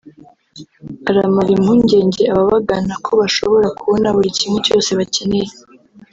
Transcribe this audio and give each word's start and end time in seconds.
Aramara 1.09 1.49
impungenge 1.57 2.23
ababagana 2.33 2.93
ko 3.05 3.11
bashobora 3.21 3.67
kubona 3.79 4.07
buri 4.15 4.29
kimwe 4.37 4.59
cyose 4.65 4.89
bakeneye 4.99 5.49